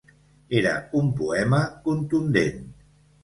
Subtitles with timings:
[0.61, 0.71] Era
[1.01, 2.65] un poema contundent.